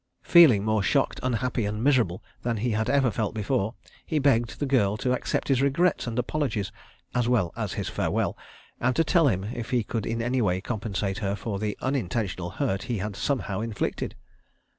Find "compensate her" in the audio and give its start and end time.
10.59-11.35